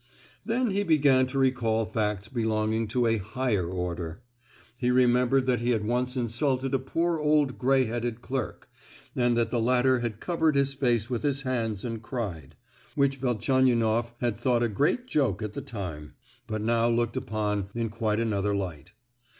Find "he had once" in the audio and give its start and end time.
5.59-6.17